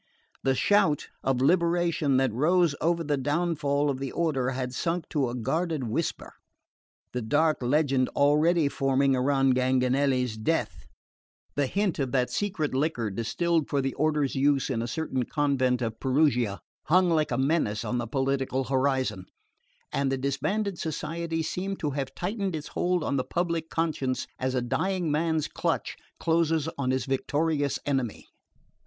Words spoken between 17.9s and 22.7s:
the political horizon; and the disbanded Society seemed to have tightened its